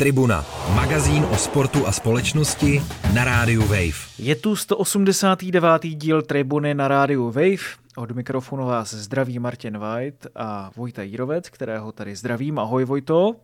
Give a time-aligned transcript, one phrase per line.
[0.00, 2.82] Tribuna, magazín o sportu a společnosti
[3.14, 3.98] na rádiu Wave.
[4.18, 5.82] Je tu 189.
[5.82, 7.66] díl Tribuny na rádiu Wave.
[7.96, 12.58] Od mikrofonu vás zdraví Martin White a Vojta Jírovec, kterého tady zdravím.
[12.58, 13.36] Ahoj Vojto.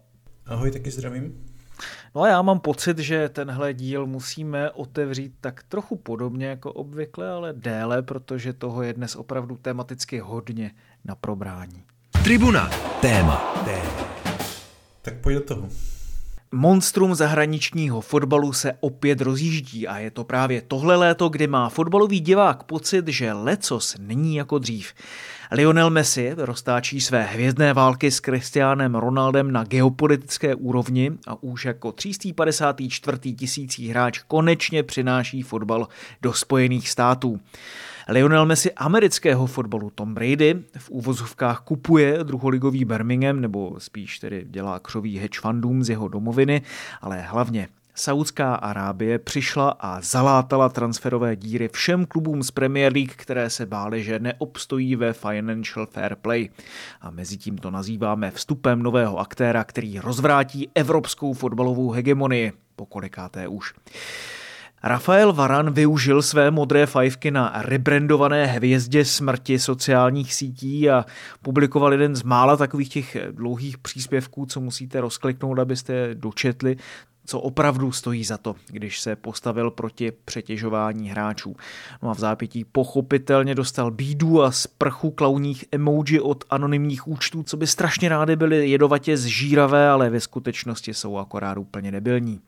[0.46, 1.34] Ahoj, taky zdravím.
[2.14, 7.30] No a já mám pocit, že tenhle díl musíme otevřít tak trochu podobně jako obvykle,
[7.30, 10.70] ale déle, protože toho je dnes opravdu tematicky hodně
[11.04, 11.82] na probrání.
[12.24, 13.62] Tribuna, téma.
[13.64, 14.06] téma.
[15.02, 15.68] Tak pojď do toho.
[16.54, 22.20] Monstrum zahraničního fotbalu se opět rozjíždí a je to právě tohle léto, kdy má fotbalový
[22.20, 24.92] divák pocit, že lecos není jako dřív.
[25.52, 31.92] Lionel Messi roztáčí své hvězdné války s Cristianem Ronaldem na geopolitické úrovni a už jako
[31.92, 33.32] 354.
[33.32, 35.88] tisící hráč konečně přináší fotbal
[36.22, 37.40] do Spojených států.
[38.08, 44.78] Lionel Messi amerického fotbalu Tom Brady v úvozovkách kupuje druholigový Birmingham, nebo spíš tedy dělá
[44.78, 46.62] křový hedge fundům z jeho domoviny,
[47.00, 53.50] ale hlavně Saudská Arábie přišla a zalátala transferové díry všem klubům z Premier League, které
[53.50, 56.50] se bály, že neobstojí ve Financial Fair Play.
[57.00, 62.52] A mezi tím to nazýváme vstupem nového aktéra, který rozvrátí evropskou fotbalovou hegemonii.
[62.76, 63.74] Po kolikáté už.
[64.86, 71.04] Rafael Varan využil své modré fajfky na rebrandované hvězdě smrti sociálních sítí a
[71.42, 76.76] publikoval jeden z mála takových těch dlouhých příspěvků, co musíte rozkliknout, abyste dočetli
[77.26, 81.56] co opravdu stojí za to, když se postavil proti přetěžování hráčů.
[82.02, 87.56] No a v zápětí pochopitelně dostal bídu a sprchu klauních emoji od anonymních účtů, co
[87.56, 92.40] by strašně rády byly jedovatě zžíravé, ale ve skutečnosti jsou akorát úplně nebilní.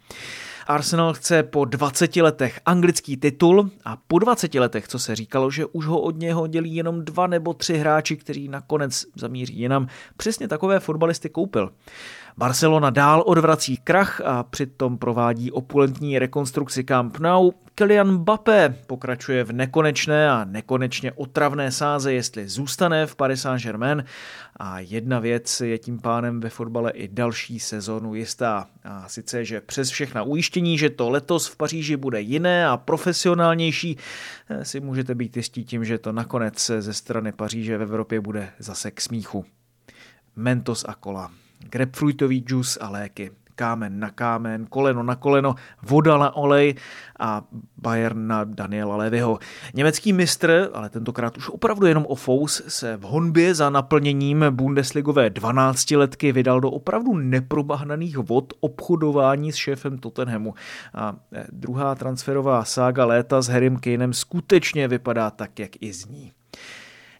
[0.67, 5.67] Arsenal chce po 20 letech anglický titul a po 20 letech, co se říkalo, že
[5.67, 9.87] už ho od něho dělí jenom dva nebo tři hráči, kteří nakonec zamíří jinam,
[10.17, 11.73] přesně takové fotbalisty koupil.
[12.39, 17.53] Barcelona dál odvrací krach a přitom provádí opulentní rekonstrukci Camp Nou.
[17.75, 24.05] Kylian Mbappé pokračuje v nekonečné a nekonečně otravné sáze, jestli zůstane v Paris Saint-Germain
[24.57, 28.67] a jedna věc je tím pánem ve fotbale i další sezonu jistá.
[28.85, 33.97] A sice, že přes všechna ujištění, že to letos v Paříži bude jiné a profesionálnější,
[34.63, 38.91] si můžete být jistí tím, že to nakonec ze strany Paříže v Evropě bude zase
[38.91, 39.45] k smíchu.
[40.37, 43.31] Mentos a kola grapefruitový džus a léky.
[43.55, 46.75] Kámen na kámen, koleno na koleno, voda na olej
[47.21, 47.43] a
[47.77, 49.39] Bayern na Daniela Levyho.
[49.75, 55.31] Německý mistr, ale tentokrát už opravdu jenom o fous, se v honbě za naplněním Bundesligové
[55.31, 60.55] 12 letky vydal do opravdu neprobahnaných vod obchodování s šéfem Tottenhamu.
[60.95, 66.33] A eh, druhá transferová sága léta s Harrym Kanem skutečně vypadá tak, jak i zní.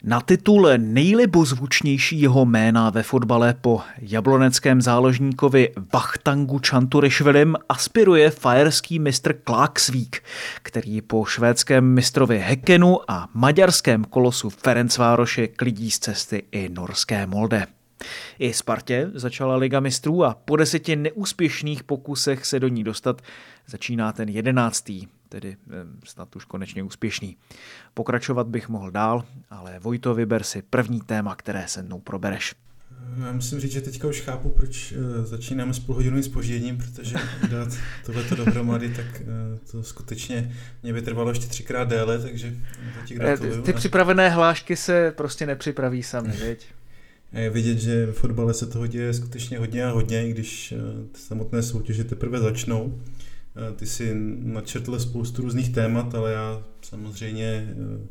[0.03, 10.23] Na titul nejlibozvučnějšího jména ve fotbale po jabloneckém záložníkovi Vachtangu Čanturešvelim aspiruje fajerský mistr Klaksvík,
[10.63, 17.67] který po švédském mistrovi Hekenu a maďarském kolosu Ferencvároši klidí z cesty i norské Molde.
[18.39, 23.21] I Spartě začala Liga mistrů a po deseti neúspěšných pokusech se do ní dostat
[23.67, 25.57] začíná ten jedenáctý tedy
[26.03, 27.37] snad už konečně úspěšný.
[27.93, 32.55] Pokračovat bych mohl dál, ale Vojto, vyber si první téma, které se mnou probereš.
[33.25, 37.15] Já musím říct, že teďka už chápu, proč eh, začínáme s půlhodinovým spožděním, protože
[37.51, 39.25] dát tohleto dohromady, tak eh,
[39.71, 42.53] to skutečně mě by trvalo ještě třikrát déle, takže
[43.05, 43.61] ti eh, gratuluju.
[43.61, 46.65] Ty připravené hlášky se prostě nepřipraví sami, veď?
[47.33, 50.73] Je vidět, že v fotbale se toho děje skutečně hodně a hodně, i když
[51.13, 53.01] samotné soutěže teprve začnou.
[53.75, 54.11] Ty si
[54.43, 58.07] načrtl spoustu různých témat, ale já samozřejmě eh,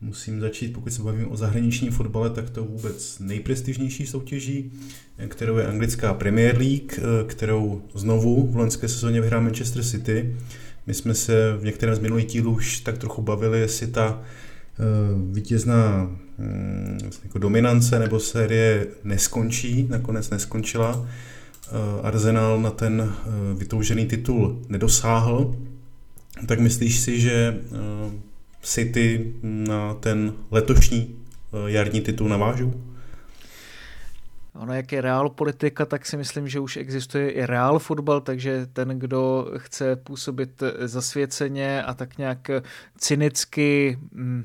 [0.00, 4.72] musím začít, pokud se bavím o zahraničním fotbale, tak to vůbec nejprestižnější soutěží,
[5.28, 10.36] kterou je anglická Premier League, eh, kterou znovu v loňské sezóně vyhrál Manchester City.
[10.86, 14.82] My jsme se v některém z minulých dílů už tak trochu bavili, jestli ta eh,
[15.32, 21.08] vítězná hm, jako dominance nebo série neskončí, nakonec neskončila.
[21.72, 25.54] Eh, Arsenal na ten eh, vytoužený titul nedosáhl,
[26.46, 28.10] tak myslíš si, že eh,
[28.62, 31.16] City na ten letošní
[31.66, 32.74] jarní titul navážou?
[34.54, 38.66] Ono, jak je reál politika, tak si myslím, že už existuje i reál fotbal, takže
[38.72, 42.50] ten, kdo chce působit zasvěceně a tak nějak
[42.98, 44.44] cynicky hm,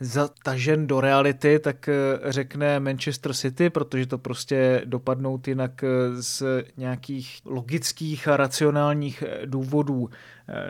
[0.00, 1.88] zatažen do reality, tak
[2.24, 5.84] řekne Manchester City, protože to prostě dopadnout jinak
[6.14, 6.42] z
[6.76, 10.10] nějakých logických a racionálních důvodů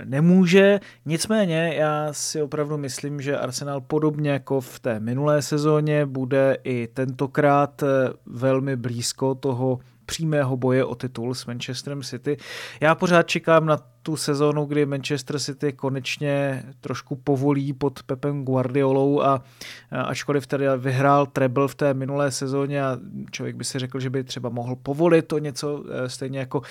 [0.05, 0.81] nemůže.
[1.07, 6.87] Nicméně já si opravdu myslím, že Arsenal podobně jako v té minulé sezóně bude i
[6.87, 7.83] tentokrát
[8.27, 12.37] velmi blízko toho přímého boje o titul s Manchesterem City.
[12.81, 13.79] Já pořád čekám na
[14.09, 19.43] tu sezónu, kdy Manchester City konečně trošku povolí pod Pepem Guardiolou a
[19.91, 22.99] ačkoliv tedy vyhrál treble v té minulé sezóně a
[23.31, 26.63] člověk by si řekl, že by třeba mohl povolit to něco, e, stejně jako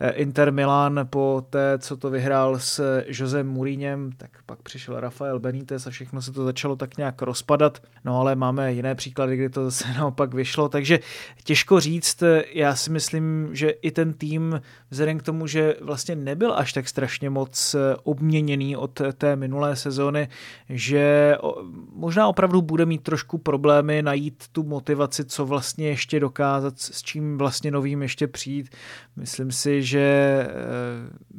[0.00, 5.40] e, Inter Milan po té, co to vyhrál s Josem Mourinhem, tak pak přišel Rafael
[5.40, 7.78] Benítez a všechno se to začalo tak nějak rozpadat.
[8.04, 10.98] No ale máme jiné příklady, kdy to zase naopak vyšlo, takže
[11.44, 16.54] těžko říct, já si myslím, že i ten tým vzhledem k tomu, že vlastně nebyl
[16.56, 20.28] až tak strašně moc eh, obměněný od té minulé sezóny,
[20.68, 21.36] že
[21.92, 27.38] možná opravdu bude mít trošku problémy najít tu motivaci, co vlastně ještě dokázat, s čím
[27.38, 28.68] vlastně novým ještě přijít.
[29.16, 30.48] Myslím si, že eh,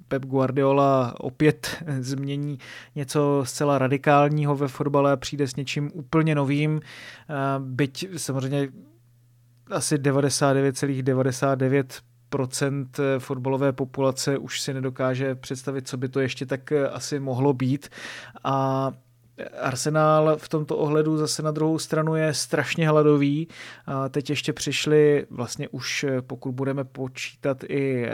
[0.08, 2.58] Pep Guardiola opět změní
[2.96, 8.68] něco zcela radikálního ve fotbale a přijde s něčím úplně novým, eh, byť samozřejmě
[9.72, 12.15] asi 99,99 procent eh,
[13.20, 17.90] fotbalové populace už si nedokáže představit, co by to ještě tak eh, asi mohlo být.
[18.44, 18.92] A
[19.62, 23.48] Arsenal v tomto ohledu zase na druhou stranu je strašně hladový.
[23.86, 28.06] A teď ještě přišli, vlastně už eh, pokud budeme počítat i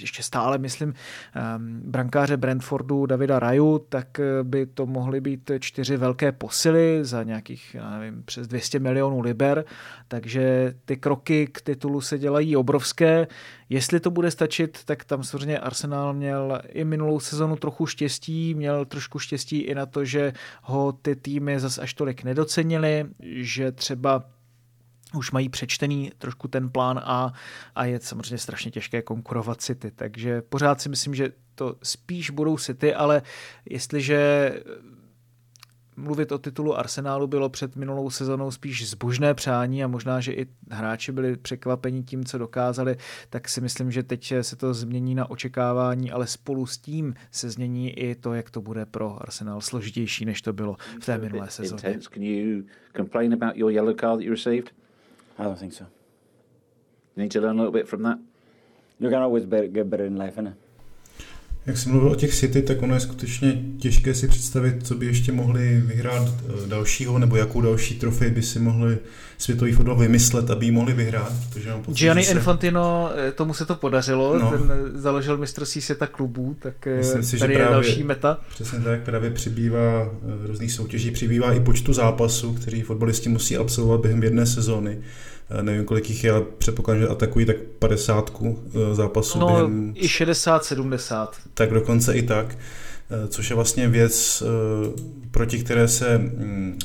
[0.00, 0.94] ještě stále, myslím,
[1.34, 7.22] ehm, brankáře Brentfordu Davida Raju, tak eh, by to mohly být čtyři velké posily za
[7.22, 9.64] nějakých, já nevím, přes 200 milionů liber,
[10.08, 13.26] takže ty kroky k titulu se dělají obrovské.
[13.68, 18.84] Jestli to bude stačit, tak tam samozřejmě Arsenal měl i minulou sezonu trochu štěstí, měl
[18.84, 20.32] trošku štěstí i na to, že
[20.62, 24.24] ho ty týmy zas až tolik nedocenili, že třeba
[25.14, 27.32] už mají přečtený trošku ten plán A
[27.74, 32.58] a je samozřejmě strašně těžké konkurovat City, takže pořád si myslím, že to spíš budou
[32.58, 33.22] City, ale
[33.70, 34.52] jestliže
[35.96, 40.46] mluvit o titulu Arsenálu bylo před minulou sezonou spíš zbožné přání a možná, že i
[40.70, 42.96] hráči byli překvapeni tím, co dokázali,
[43.30, 47.50] tak si myslím, že teď se to změní na očekávání, ale spolu s tím se
[47.50, 51.50] změní i to, jak to bude pro Arsenal složitější, než to bylo v té minulé
[51.50, 51.82] sezóně.
[55.40, 55.86] I don't think so.
[57.16, 58.18] You need to learn a little bit from that.
[58.98, 60.54] You can always get better in life, innit?
[61.66, 65.06] Jak jsem mluvil o těch City, tak ono je skutečně těžké si představit, co by
[65.06, 68.98] ještě mohli vyhrát eh, dalšího, nebo jakou další trofej by si mohli
[69.38, 71.32] světový fotbal vymyslet, aby ji mohli vyhrát.
[71.48, 72.32] Protože pocit, Gianni se...
[72.32, 74.50] Infantino, eh, tomu se to podařilo, no.
[74.50, 78.40] ten založil mistrovství světa klubů, tak eh, Myslím si, tady že je právě, další meta.
[78.54, 80.10] Přesně tak, právě přibývá
[80.46, 85.00] různých soutěží, přibývá i počtu zápasů, který fotbalisti musí absolvovat během jedné sezóny.
[85.50, 89.38] Eh, nevím, kolik jich je, ale předpokládám, že atakují tak 50 eh, zápasů.
[89.38, 89.92] No, během...
[89.96, 91.36] i 60, 70.
[91.54, 92.58] Tak dokonce i tak,
[93.10, 94.42] eh, což je vlastně věc,
[95.30, 96.78] proti které se mm,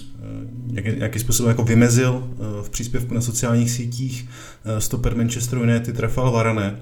[0.98, 2.30] nějaký způsobem jako vymezil
[2.62, 4.30] v příspěvku na sociálních sítích
[4.80, 6.80] stoper Manchester United Rafael Varane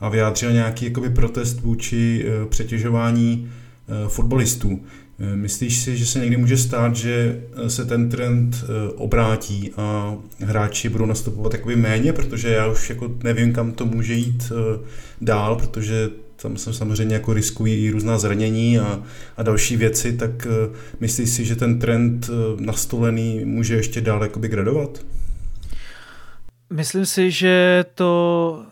[0.00, 3.50] a vyjádřil nějaký jakoby protest vůči přetěžování
[4.08, 4.80] fotbalistů.
[5.18, 9.72] Eh, myslíš si, že se někdy může stát, že eh, se ten trend eh, obrátí
[9.76, 14.52] a hráči budou nastupovat takový méně, protože já už jako nevím, kam to může jít
[15.20, 19.02] dál, protože tam se samozřejmě jako riskují i různá zranění a,
[19.36, 20.46] a další věci, tak
[21.00, 25.04] myslíš si, že ten trend nastolený může ještě dál jakoby gradovat?
[26.72, 28.66] Myslím si, že to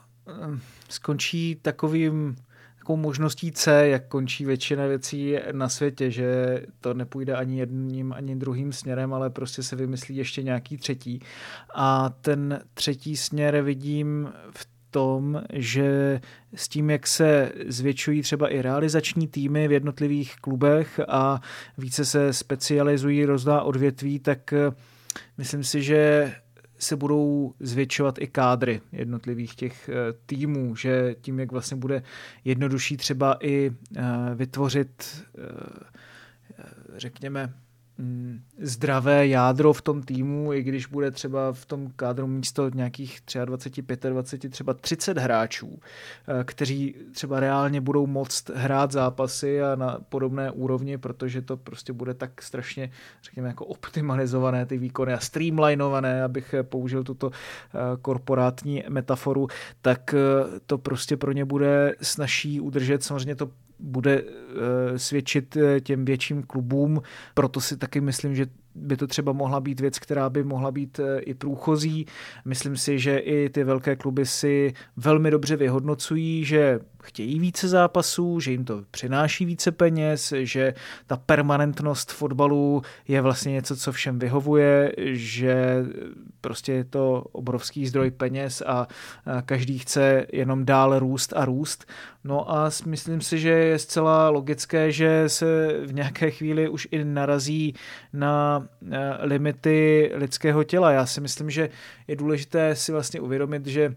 [0.89, 2.37] skončí takovým
[2.83, 8.37] takovou možností C, jak končí většina věcí na světě, že to nepůjde ani jedním, ani
[8.37, 11.21] druhým směrem, ale prostě se vymyslí ještě nějaký třetí.
[11.75, 16.21] A ten třetí směr vidím v tom, že
[16.55, 21.41] s tím, jak se zvětšují třeba i realizační týmy v jednotlivých klubech a
[21.79, 24.55] více se specializují rozdá odvětví, tak
[25.39, 26.33] myslím si, že
[26.83, 29.95] se budou zvětšovat i kádry jednotlivých těch eh,
[30.27, 32.03] týmů, že tím, jak vlastně bude
[32.45, 34.03] jednodušší třeba i eh,
[34.35, 36.63] vytvořit, eh,
[36.97, 37.55] řekněme,
[38.59, 43.83] zdravé jádro v tom týmu, i když bude třeba v tom kádru místo nějakých 23,
[44.11, 50.51] 25, třeba 30 hráčů, eh, kteří třeba reálně budou moct hrát zápasy a na podobné
[50.51, 52.91] úrovni, protože to prostě bude tak strašně,
[53.23, 59.49] řekněme, jako optimalizované ty výkony a streamlinované, abych použil tuto eh, korporátní metaforu,
[59.83, 63.03] tak eh, to prostě pro ně bude snaží udržet.
[63.03, 63.51] Samozřejmě to
[63.83, 67.03] bude eh, svědčit eh, těm větším klubům,
[67.35, 70.99] proto si taky myslím, že by to třeba mohla být věc, která by mohla být
[70.99, 72.07] eh, i průchozí.
[72.45, 78.41] Myslím si, že i ty velké kluby si velmi dobře vyhodnocují, že chtějí více zápasů,
[78.41, 80.75] že jim to přináší více peněz, že
[81.07, 85.85] ta permanentnost fotbalu je vlastně něco, co všem vyhovuje, že
[86.41, 88.89] prostě je to obrovský zdroj peněz a
[89.45, 91.87] každý chce jenom dále růst a růst.
[92.25, 97.05] No a myslím si, že je zcela logické, že se v nějaké chvíli už i
[97.05, 97.75] narazí
[98.13, 98.67] na
[99.21, 100.93] limity lidského těla.
[100.93, 101.69] Já si myslím, že
[102.09, 103.95] je důležité si vlastně uvědomit, že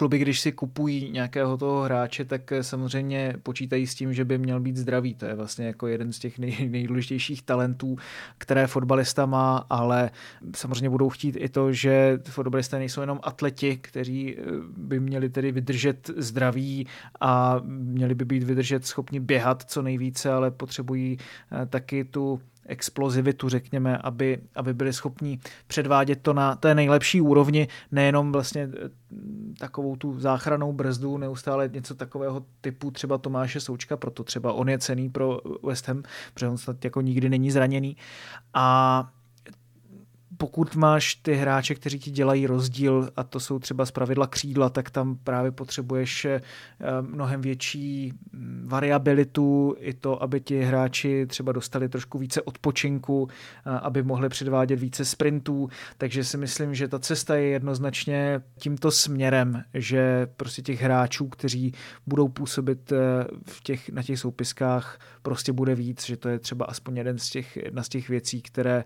[0.00, 4.60] kluby, když si kupují nějakého toho hráče, tak samozřejmě počítají s tím, že by měl
[4.60, 5.14] být zdravý.
[5.14, 7.96] To je vlastně jako jeden z těch nej, nejdůležitějších talentů,
[8.38, 10.10] které fotbalista má, ale
[10.56, 14.42] samozřejmě budou chtít i to, že fotbalisté nejsou jenom atleti, kteří eh,
[14.76, 16.86] by měli tedy vydržet zdraví
[17.20, 21.18] a měli by být vydržet schopni běhat co nejvíce, ale potřebují
[21.52, 22.40] eh, taky tu
[22.70, 28.88] explozivitu, řekněme, aby, aby byli schopni předvádět to na té nejlepší úrovni, nejenom vlastně eh,
[29.58, 34.78] takovou tu záchranou brzdu, neustále něco takového typu třeba Tomáše Součka, proto třeba on je
[34.78, 36.02] cený pro West Ham,
[36.34, 37.96] protože on snad jako nikdy není zraněný.
[38.54, 39.10] A
[40.40, 44.68] pokud máš ty hráče, kteří ti dělají rozdíl, a to jsou třeba z pravidla křídla,
[44.70, 46.40] tak tam právě potřebuješ eh,
[47.00, 53.28] mnohem větší mm, variabilitu, i to, aby ti hráči třeba dostali trošku více odpočinku,
[53.64, 55.68] aby mohli předvádět více sprintů,
[55.98, 61.72] takže si myslím, že ta cesta je jednoznačně tímto směrem, že prostě těch hráčů, kteří
[62.06, 62.96] budou působit eh,
[63.46, 67.30] v těch, na těch soupiskách, prostě bude víc, že to je třeba aspoň jeden z
[67.30, 68.84] těch, jedna z těch věcí, které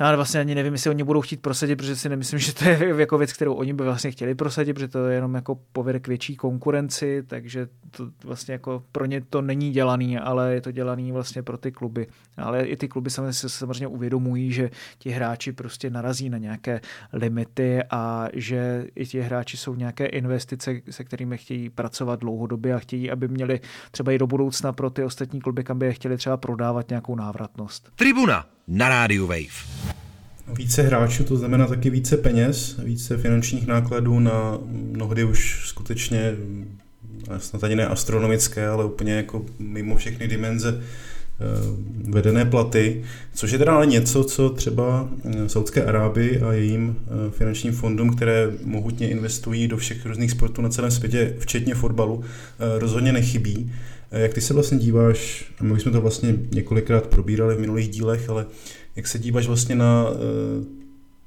[0.00, 2.94] já vlastně ani nevím, jestli oni budou chtít prosadit, protože si nemyslím, že to je
[2.96, 6.08] jako věc, kterou oni by vlastně chtěli prosadit, protože to je jenom jako povede k
[6.08, 11.12] větší konkurenci, takže to vlastně jako pro ně to není dělaný, ale je to dělaný
[11.12, 12.06] vlastně pro ty kluby.
[12.36, 16.80] Ale i ty kluby samozřejmě se samozřejmě uvědomují, že ti hráči prostě narazí na nějaké
[17.12, 22.78] limity a že i ti hráči jsou nějaké investice, se kterými chtějí pracovat dlouhodobě a
[22.78, 26.16] chtějí, aby měli třeba i do budoucna pro ty ostatní kluby, kam by je chtěli
[26.16, 27.90] třeba prodávat nějakou návratnost.
[27.94, 29.68] Tribuna na rádiu Wave.
[30.56, 36.34] Více hráčů, to znamená taky více peněz, více finančních nákladů na mnohdy už skutečně
[37.38, 41.44] snad ani ne astronomické, ale úplně jako mimo všechny dimenze eh,
[42.10, 47.30] vedené platy, což je teda ale něco, co třeba eh, Saudské Arábii a jejím eh,
[47.30, 52.24] finančním fondům, které mohutně investují do všech různých sportů na celém světě, včetně fotbalu,
[52.78, 53.72] rozhodně nechybí.
[54.10, 58.28] Jak ty se vlastně díváš, a my jsme to vlastně několikrát probírali v minulých dílech,
[58.28, 58.46] ale
[58.96, 60.77] jak se díváš vlastně na eh,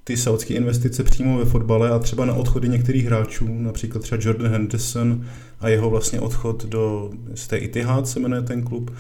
[0.03, 4.51] ty saudské investice přímo ve fotbale a třeba na odchody některých hráčů, například třeba Jordan
[4.51, 5.25] Henderson
[5.59, 8.91] a jeho vlastně odchod do z té Itihad se jmenuje ten klub,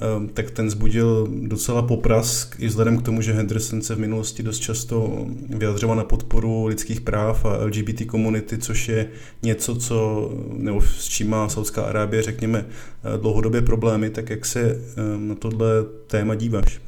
[0.00, 4.42] ehm, tak ten zbudil docela poprask i vzhledem k tomu, že Henderson se v minulosti
[4.42, 9.08] dost často vyjadřoval na podporu lidských práv a LGBT komunity, což je
[9.42, 14.60] něco, co, nebo s čím má Saudská Arábie, řekněme, eh, dlouhodobě problémy, tak jak se
[14.96, 15.68] ehm, na tohle
[16.06, 16.80] téma díváš?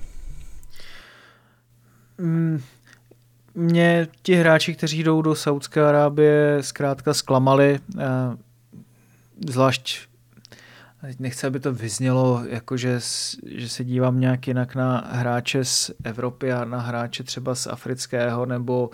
[2.18, 2.60] Mm,
[3.54, 8.02] mě ti hráči, kteří jdou do Saudské Arábie, zkrátka zklamali, eh,
[9.48, 10.11] zvlášť
[11.18, 13.00] nechci, aby to vyznělo, jako že,
[13.46, 18.46] že se dívám nějak jinak na hráče z Evropy a na hráče třeba z afrického
[18.46, 18.90] nebo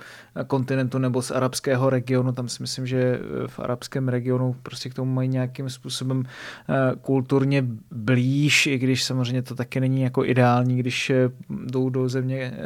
[0.47, 2.33] kontinentu nebo z arabského regionu.
[2.33, 7.65] Tam si myslím, že v arabském regionu prostě k tomu mají nějakým způsobem eh, kulturně
[7.91, 12.59] blíž, i když samozřejmě to taky není jako ideální, když eh, jdou do země eh,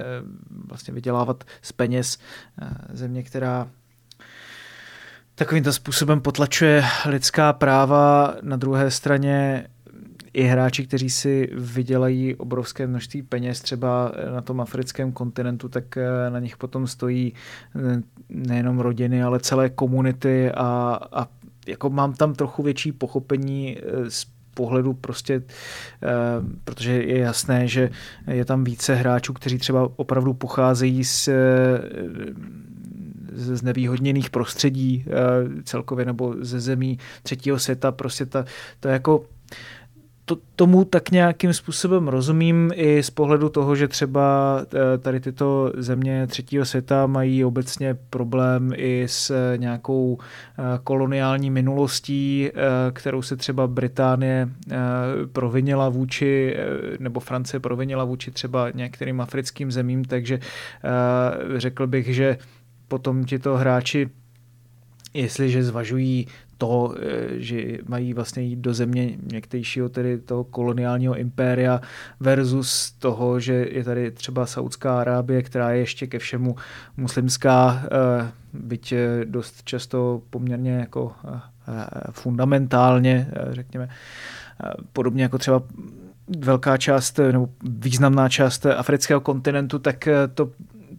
[0.69, 2.19] vlastně vydělávat z peněz,
[2.93, 3.69] země, která
[5.45, 8.35] takovýmto způsobem potlačuje lidská práva.
[8.43, 9.67] Na druhé straně
[10.33, 16.31] i hráči, kteří si vydělají obrovské množství peněz třeba na tom africkém kontinentu, tak eh,
[16.31, 17.35] na nich potom stojí
[17.77, 21.29] eh, nejenom rodiny, ale celé komunity a, a
[21.67, 25.43] jako mám tam trochu větší pochopení eh, z pohledu prostě,
[26.65, 27.91] protože je jasné, že
[28.27, 31.29] je tam více hráčů, kteří třeba opravdu pocházejí z
[33.35, 38.45] ze znevýhodněných prostředí eh, celkově nebo ze zemí třetího světa, prostě ta,
[38.81, 39.25] to je jako
[40.25, 45.73] to, tomu tak nějakým způsobem rozumím i z pohledu toho, že třeba eh, tady tyto
[45.77, 52.51] země třetího světa mají obecně problém i s nějakou eh, koloniální minulostí,
[52.93, 54.49] kterou se třeba Británie
[55.33, 56.57] provinila vůči,
[56.99, 60.41] nebo Francie provinila vůči třeba některým africkým zemím, takže
[61.57, 62.39] řekl bych, že
[62.93, 64.11] potom tito hráči,
[65.15, 66.27] jestliže zvažují
[66.59, 66.95] to,
[67.37, 71.81] že mají vlastně jít do země někdejšího tedy toho koloniálního impéria
[72.21, 76.57] versus toho, že je tady třeba Saudská Arábie, která je ještě ke všemu
[76.97, 77.83] muslimská,
[78.53, 78.95] byť
[79.25, 81.13] dost často poměrně jako
[82.11, 83.89] fundamentálně, řekněme,
[84.93, 85.63] podobně jako třeba
[86.39, 90.51] velká část nebo významná část afrického kontinentu, tak to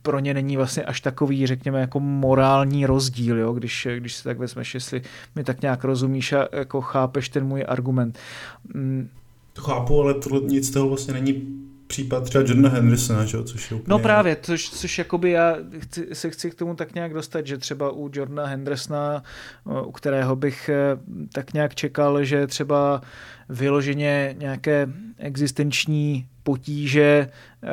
[0.03, 3.53] pro ně není vlastně až takový, řekněme, jako morální rozdíl, jo?
[3.53, 5.01] Když, když se tak vezmeš, jestli
[5.36, 8.19] mi tak nějak rozumíš a jako chápeš ten můj argument.
[8.74, 9.10] Mm.
[9.53, 13.43] To chápu, ale tohle nic toho vlastně není případ třeba Jordana Hendersona, že?
[13.43, 13.86] což je úplně...
[13.88, 17.57] No právě, což, což jakoby já chci, se chci k tomu tak nějak dostat, že
[17.57, 19.24] třeba u Jordana Hendersona,
[19.86, 20.98] u kterého bych eh,
[21.33, 23.01] tak nějak čekal, že třeba
[23.50, 27.29] vyloženě nějaké existenční potíže
[27.63, 27.67] eh,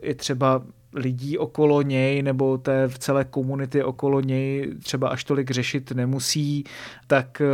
[0.00, 0.62] i třeba
[0.96, 6.64] lidí okolo něj nebo té v celé komunity okolo něj třeba až tolik řešit nemusí,
[7.06, 7.46] tak eh,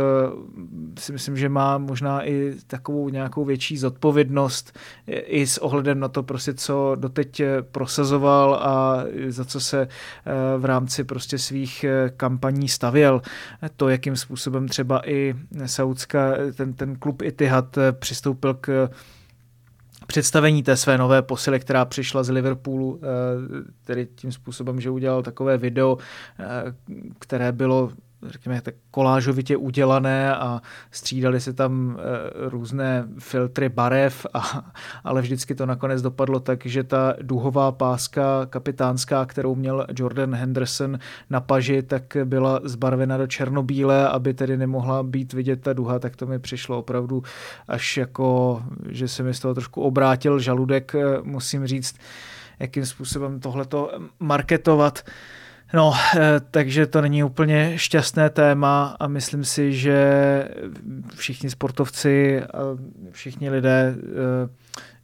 [0.99, 6.23] si myslím, že má možná i takovou nějakou větší zodpovědnost i s ohledem na to
[6.23, 9.87] prostě, co doteď eh, prosazoval a za co se
[10.57, 11.85] v rámci prostě svých
[12.17, 13.21] kampaní stavěl.
[13.77, 15.35] To, jakým způsobem třeba i
[15.65, 18.89] Saudská, ten, ten klub Itihad přistoupil k
[20.07, 23.07] představení té své nové posily, která přišla z Liverpoolu, eh,
[23.83, 25.97] tedy tím způsobem, že udělal takové video,
[26.39, 26.45] eh,
[27.19, 27.91] které bylo
[28.25, 30.61] řekněme, tak kolážovitě udělané a
[30.91, 32.03] střídali se tam eh,
[32.49, 34.71] různé filtry barev, a,
[35.03, 40.99] ale vždycky to nakonec dopadlo tak, že ta duhová páska kapitánská, kterou měl Jordan Henderson
[41.29, 46.15] na paži, tak byla zbarvena do černobílé, aby tedy nemohla být vidět ta duha, tak
[46.15, 47.23] to mi přišlo opravdu
[47.67, 51.95] až jako, že se mi z toho trošku obrátil žaludek, eh, musím říct,
[52.59, 55.03] jakým způsobem tohleto marketovat.
[55.73, 59.97] No, eh, takže to není úplně šťastné téma a myslím si, že
[61.15, 62.57] všichni sportovci a
[63.11, 64.49] všichni lidé eh,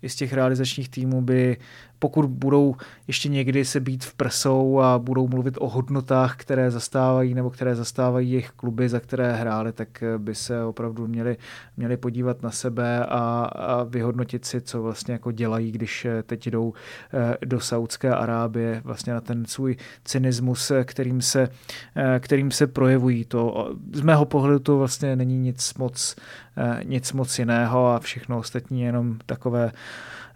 [0.01, 1.57] i z těch realizačních týmů by
[2.00, 2.75] pokud budou
[3.08, 7.75] ještě někdy se být v prsou a budou mluvit o hodnotách, které zastávají nebo které
[7.75, 11.38] zastávají jejich kluby, za které hráli, tak by se opravdu měli,
[11.77, 16.74] měli podívat na sebe a, a vyhodnotit si, co vlastně jako dělají, když teď jdou
[17.13, 21.50] eh, do Saudské Arábie, vlastně na ten svůj cynismus, kterým se,
[21.96, 23.25] eh, kterým se projevují.
[23.25, 26.15] To, z mého pohledu to vlastně není nic moc,
[26.58, 29.71] eh, nic moc jiného a všechno ostatní jenom takové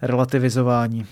[0.01, 1.05] relativizování.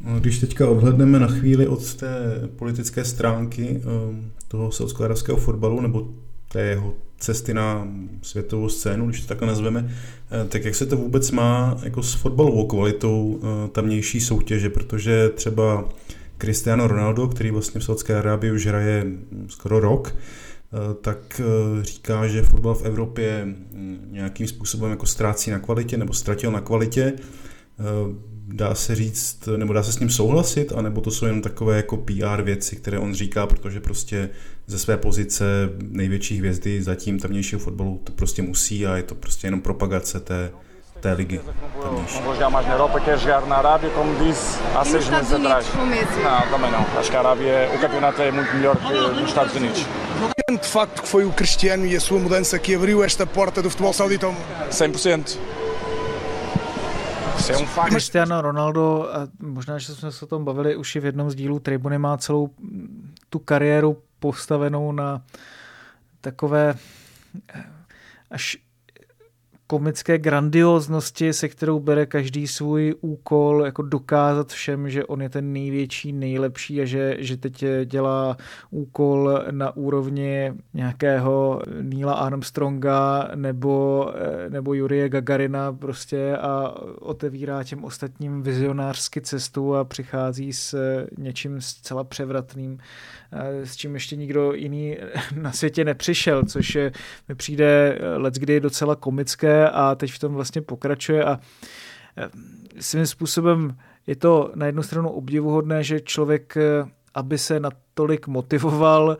[0.00, 6.08] No, když teďka odhledneme na chvíli od té politické stránky ehm, toho saudsko fotbalu, nebo
[6.48, 7.88] té jeho cesty na
[8.22, 9.94] světovou scénu, když to takhle nazveme,
[10.30, 15.28] eh, tak jak se to vůbec má jako s fotbalovou kvalitou eh, tamnější soutěže, protože
[15.28, 15.88] třeba
[16.38, 19.06] Cristiano Ronaldo, který vlastně v Saudské Arábii už hraje
[19.48, 21.40] skoro rok, eh, tak
[21.82, 26.60] říká, že fotbal v Evropě hm, nějakým způsobem jako ztrácí na kvalitě nebo ztratil na
[26.60, 27.12] kvalitě
[28.48, 31.96] dá se říct, nebo dá se s ním souhlasit, anebo to jsou jenom takové jako
[31.96, 34.30] PR věci, které on říká, protože prostě
[34.66, 35.44] ze své pozice
[35.90, 40.50] největší hvězdy zatím tamnějšího fotbalu to prostě musí a je to prostě jenom propagace té,
[41.00, 41.40] té ligy.
[42.24, 45.66] Vou jogar mais na Europa, quer jogar na Arábia, como disse há seis meses atrás.
[45.74, 46.86] Não, também não.
[46.98, 49.86] Acho que a Arábia, o campeonato é muito melhor que nos Estados Unidos.
[50.48, 53.70] De facto que foi o Cristiano e a sua mudança que abriu esta porta do
[53.70, 54.44] futebol saudita ao mundo?
[54.70, 55.38] 100%.
[57.88, 61.34] Cristiano Ronaldo, a možná, že jsme se o tom bavili už i v jednom z
[61.34, 62.50] dílů Tribuny, má celou
[63.30, 65.22] tu kariéru postavenou na
[66.20, 66.74] takové
[68.30, 68.58] až
[69.66, 75.52] komické grandioznosti, se kterou bere každý svůj úkol, jako dokázat všem, že on je ten
[75.52, 78.36] největší, nejlepší a že, že teď dělá
[78.70, 84.08] úkol na úrovni nějakého Neila Armstronga nebo,
[84.48, 90.76] nebo Jurie Gagarina prostě a otevírá těm ostatním vizionářsky cestu a přichází s
[91.18, 92.78] něčím zcela převratným
[93.64, 94.96] s čím ještě nikdo jiný
[95.40, 96.78] na světě nepřišel, což
[97.28, 101.40] mi přijde let kdy docela komické a teď v tom vlastně pokračuje a
[102.80, 106.56] svým způsobem je to na jednu stranu obdivuhodné, že člověk
[107.16, 109.18] aby se natolik motivoval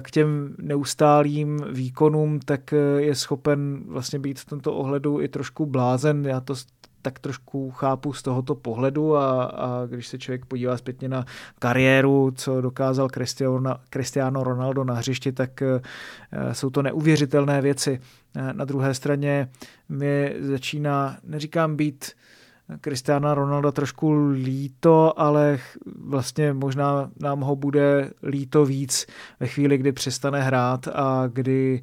[0.00, 6.26] k těm neustálým výkonům, tak je schopen vlastně být v tomto ohledu i trošku blázen.
[6.26, 6.54] Já to
[7.02, 11.24] tak trošku chápu z tohoto pohledu a, a když se člověk podívá zpětně na
[11.58, 13.08] kariéru, co dokázal
[13.90, 15.80] Cristiano, Ronaldo na hřišti, tak eh,
[16.54, 18.00] jsou to neuvěřitelné věci.
[18.36, 19.48] Eh, na druhé straně
[19.88, 22.12] mi začíná, neříkám být
[22.80, 25.58] Kristiana Ronalda trošku líto, ale
[26.04, 29.06] vlastně možná nám ho bude líto víc
[29.40, 31.82] ve chvíli, kdy přestane hrát a kdy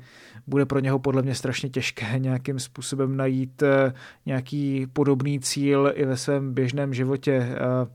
[0.49, 3.93] bude pro něho podle mě strašně těžké nějakým způsobem najít eh,
[4.25, 7.47] nějaký podobný cíl i ve svém běžném životě.
[7.51, 7.87] Eh,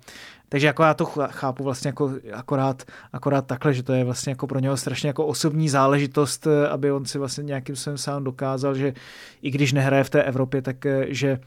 [0.49, 4.47] takže jako já to chápu vlastně jako akorát, akorát takhle, že to je vlastně jako
[4.47, 8.75] pro něho strašně jako osobní záležitost, eh, aby on si vlastně nějakým způsobem sám dokázal,
[8.75, 8.95] že
[9.43, 10.77] i když nehraje v té Evropě, tak
[11.09, 11.38] že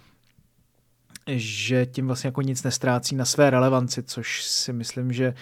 [1.30, 5.34] že tím vlastně jako nic nestrácí na své relevanci, což si myslím, že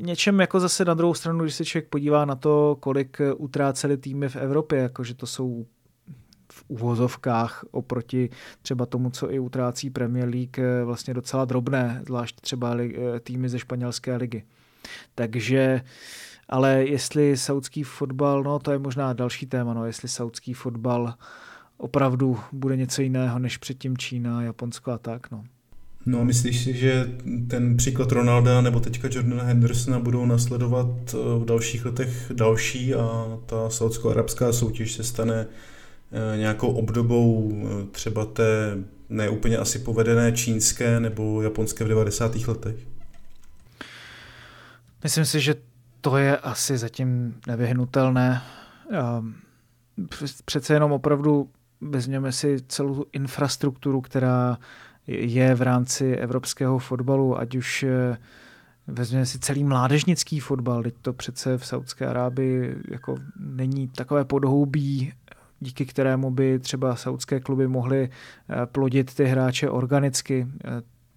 [0.00, 4.28] něčem jako zase na druhou stranu, když se člověk podívá na to, kolik utráceli týmy
[4.28, 5.66] v Evropě, jakože to jsou
[6.52, 8.30] v uvozovkách oproti
[8.62, 12.76] třeba tomu, co i utrácí Premier League, vlastně docela drobné, zvlášť třeba
[13.20, 14.44] týmy ze španělské ligy.
[15.14, 15.80] Takže
[16.48, 21.14] ale jestli saudský fotbal, no to je možná další téma, no jestli saudský fotbal
[21.76, 25.44] opravdu bude něco jiného než předtím Čína, Japonsko a tak, no.
[26.06, 27.06] No a myslíš si, že
[27.48, 33.38] ten příklad Ronalda nebo teďka Jordana Hendersona budou nasledovat eh, v dalších letech další a
[33.46, 41.00] ta saudsko-arabská soutěž se stane eh, nějakou obdobou eh, třeba té neúplně asi povedené čínské
[41.00, 42.34] nebo japonské v 90.
[42.34, 42.76] letech?
[45.02, 45.54] Myslím si, že
[46.00, 48.42] to je asi zatím nevyhnutelné.
[50.44, 54.58] Přece jenom opravdu vezměme si celou infrastrukturu, která
[55.06, 58.16] je v rámci evropského fotbalu, ať už eh,
[58.86, 65.12] vezměme si celý mládežnický fotbal, teď to přece v Saudské Arábii jako není takové podhoubí,
[65.60, 70.46] díky kterému by třeba saudské kluby mohly eh, plodit ty hráče organicky.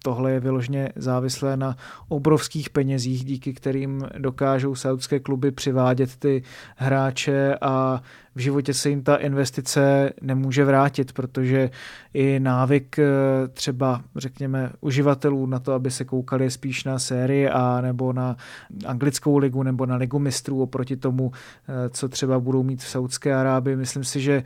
[0.06, 1.76] Tohle je vyložně závislé na
[2.08, 6.42] obrovských penězích, díky kterým dokážou saudské kluby přivádět ty
[6.76, 8.02] hráče a
[8.34, 11.70] v životě se jim ta investice nemůže vrátit, protože
[12.14, 13.04] i návyk eh,
[13.48, 18.36] třeba, řekněme, uživatelů na to, aby se koukali spíš na sérii A nebo na
[18.86, 23.34] anglickou ligu nebo na ligu mistrů oproti tomu, eh, co třeba budou mít v Saudské
[23.34, 23.76] Arábii.
[23.76, 24.42] Myslím si, že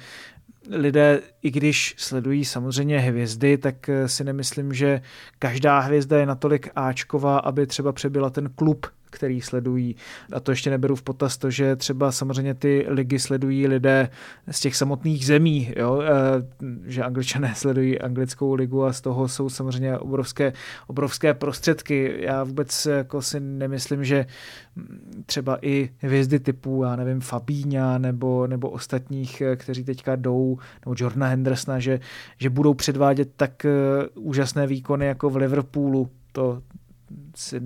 [0.68, 5.02] lidé, i když sledují samozřejmě hvězdy, tak eh, si nemyslím, že
[5.38, 9.96] každá hvězda je natolik áčková, aby třeba přebyla ten klub, který sledují.
[10.32, 14.08] A to ještě neberu v potaz to, že třeba samozřejmě ty ligy sledují lidé
[14.50, 16.02] z těch samotných zemí, jo?
[16.02, 16.10] Eh,
[16.86, 20.52] že angličané sledují anglickou ligu a z toho jsou samozřejmě obrovské,
[20.86, 22.14] obrovské prostředky.
[22.20, 24.26] Já vůbec jako si nemyslím, že
[25.26, 30.94] třeba i hvězdy typu, já nevím, Fabíňa nebo, nebo ostatních, eh, kteří teďka jdou, nebo
[30.98, 32.00] Jordana Hendersona, že,
[32.38, 33.70] že budou předvádět tak eh,
[34.14, 36.10] úžasné výkony jako v Liverpoolu.
[36.32, 36.62] To,
[37.36, 37.60] si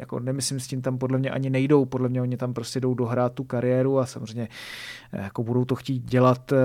[0.00, 2.94] jako nemyslím, s tím tam podle mě ani nejdou, podle mě oni tam prostě jdou
[2.94, 4.48] dohrát tu kariéru a samozřejmě
[5.12, 6.56] eh, jako budou to chtít dělat eh,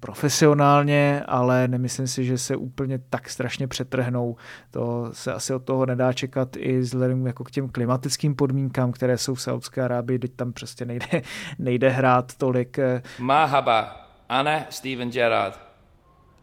[0.00, 4.36] profesionálně, ale nemyslím si, že se úplně tak strašně přetrhnou.
[4.70, 9.18] To se asi od toho nedá čekat i vzhledem jako k těm klimatickým podmínkám, které
[9.18, 11.06] jsou v Saudské Arábii, teď tam prostě nejde,
[11.58, 12.78] nejde hrát tolik.
[12.78, 13.02] Eh.
[13.18, 15.60] Mahaba, Anne Steven Gerrard,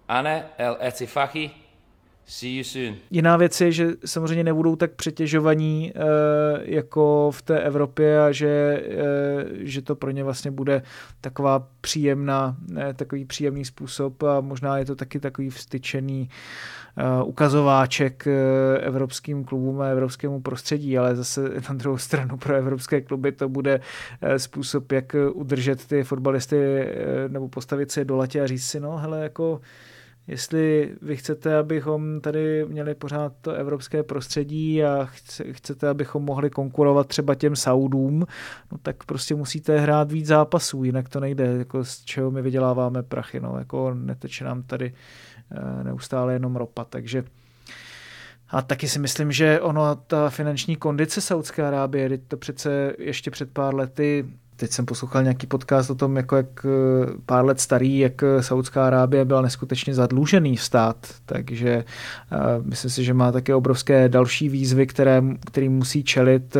[0.07, 1.64] Anne El Etifaki.
[3.11, 6.01] Jiná věc je, že samozřejmě nebudou tak přetěžovaní e,
[6.63, 10.81] jako v té Evropě a že, e, že to pro ně vlastně bude
[11.21, 16.29] taková příjemná, e, takový příjemný způsob a možná je to taky takový vstyčený
[17.25, 18.27] ukazováček
[18.79, 23.79] evropským klubům a evropskému prostředí, ale zase na druhou stranu pro evropské kluby to bude
[24.38, 26.88] způsob, jak udržet ty fotbalisty
[27.27, 29.61] nebo postavit se do latě a říct si, no hele, jako
[30.27, 35.07] jestli vy chcete, abychom tady měli pořád to evropské prostředí a
[35.51, 38.25] chcete, abychom mohli konkurovat třeba těm Saudům,
[38.71, 43.03] no tak prostě musíte hrát víc zápasů, jinak to nejde, jako z čeho my vyděláváme
[43.03, 44.93] prachy, no, jako neteče nám tady
[45.51, 47.23] eh, neustále jenom ropa, takže
[48.49, 53.51] a taky si myslím, že ono, ta finanční kondice Saudské Arábie, to přece ještě před
[53.51, 56.69] pár lety Teď jsem poslouchal nějaký podcast o tom, jako jak eh,
[57.25, 61.83] pár let starý, jak eh, Saudská Arábie byla neskutečně zadlužený stát, takže
[62.31, 66.57] uh, myslím si, že má také obrovské další výzvy, které, který musí čelit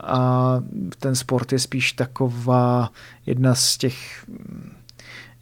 [0.00, 0.60] a
[0.98, 2.90] ten sport je spíš taková
[3.26, 4.26] jedna z těch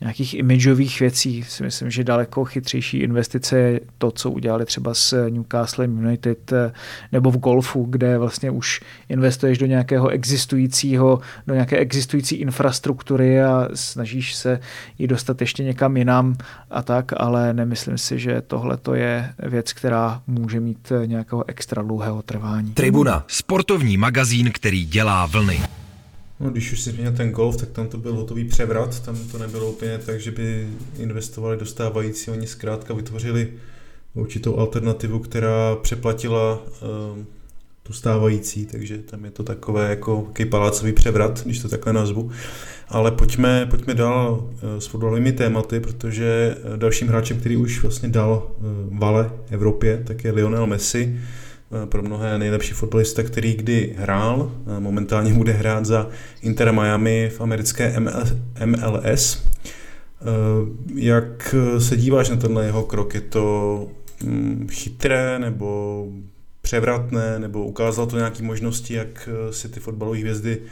[0.02, 5.28] nějakých imidžových věcí si myslím, že daleko chytřejší investice je to, co udělali třeba s
[5.28, 6.72] Newcastle United eh,
[7.12, 13.68] nebo v golfu, kde vlastně už investuješ do nějakého existujícího, do nějaké existující infrastruktury a
[13.74, 14.60] snažíš se
[14.98, 16.34] ji dostat ještě někam jinam
[16.70, 21.44] a tak, ale nemyslím si, že tohle to je věc, která může mít eh, nějakého
[21.48, 22.72] extra dlouhého trvání.
[22.72, 25.81] Tribuna, sportovní magazín, který dělá vlny.
[26.42, 29.38] No, když už si změnil ten golf, tak tam to byl hotový převrat, tam to
[29.38, 33.52] nebylo úplně tak, že by investovali do stávající, oni zkrátka vytvořili
[34.14, 37.24] určitou alternativu, která přeplatila uh,
[37.82, 42.30] tu stávající, takže tam je to takové jako jaký palácový převrat, když to takhle nazvu.
[42.88, 48.08] Ale pojďme, pojďme dál eh, s fotbalovými tématy, protože eh, dalším hráčem, který už vlastně
[48.08, 48.50] dal
[48.90, 51.20] vale Evropě, tak je Lionel Messi,
[51.84, 54.52] pro mnohé nejlepší fotbalista, který kdy hrál.
[54.78, 56.08] Momentálně bude hrát za
[56.42, 58.00] Inter Miami v americké
[58.64, 59.46] MLS.
[60.94, 63.14] Jak se díváš na tenhle jeho krok?
[63.14, 63.88] Je to
[64.24, 66.06] mm, chytré nebo
[66.60, 70.62] převratné, nebo ukázal to nějaké možnosti, jak si ty fotbalové hvězdy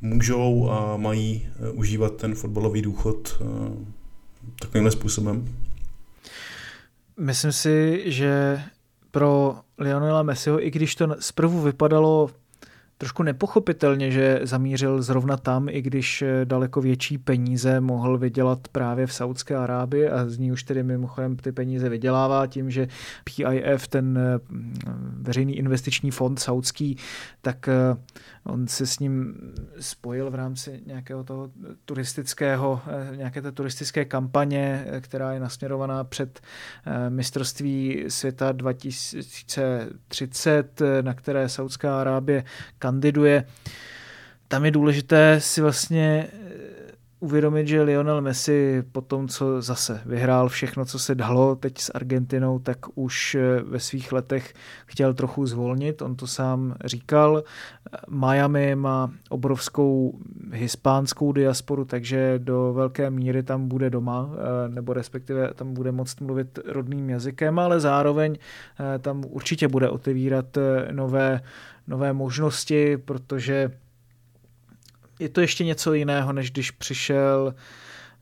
[0.00, 3.42] můžou a mají užívat ten fotbalový důchod
[4.60, 5.48] takovýmhle způsobem?
[7.20, 8.60] Myslím si, že
[9.16, 12.30] pro Lionela Messiho, i když to zprvu vypadalo
[12.98, 19.12] trošku nepochopitelně, že zamířil zrovna tam, i když daleko větší peníze mohl vydělat právě v
[19.12, 22.88] Saudské Arábii a z ní už tedy mimochodem ty peníze vydělává tím, že
[23.24, 24.18] PIF, ten
[25.20, 26.96] veřejný investiční fond saudský,
[27.42, 27.68] tak
[28.46, 29.34] On se s ním
[29.80, 31.50] spojil v rámci nějakého toho
[31.84, 36.40] turistického, eh, nějaké té turistické kampaně, eh, která je nasměrovaná před
[36.86, 42.44] eh, mistrovství světa 2030, na které Saudská Arábie
[42.78, 43.44] kandiduje.
[44.48, 46.28] Tam je důležité si vlastně
[47.20, 51.90] uvědomit, že Lionel Messi po tom, co zase vyhrál všechno, co se dalo teď s
[51.94, 54.54] Argentinou, tak už eh, ve svých letech
[54.86, 56.02] chtěl trochu zvolnit.
[56.02, 57.42] On to sám říkal.
[58.08, 60.18] Miami má obrovskou
[60.52, 66.20] hispánskou diasporu, takže do velké míry tam bude doma, eh, nebo respektive tam bude moct
[66.20, 68.36] mluvit rodným jazykem, ale zároveň
[68.80, 70.58] eh, tam určitě bude otevírat
[70.92, 71.40] nové,
[71.86, 73.70] nové možnosti, protože
[75.18, 77.54] je to ještě něco jiného, než když přišel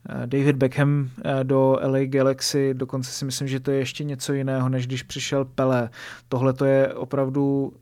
[0.09, 4.33] eh, David Beckham eh, do LA Galaxy, dokonce si myslím, že to je ještě něco
[4.33, 5.89] jiného, než když přišel Pele.
[6.29, 7.73] Tohle to je opravdu